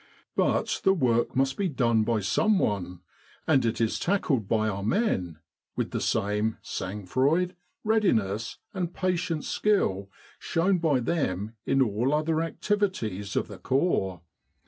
[0.35, 3.01] But the work must be done by someone,
[3.45, 5.37] and it is tackled by our men
[5.75, 10.09] with the same sangfroid, readiness, and patient skill
[10.39, 14.21] shown by them in all other activities of the Corps.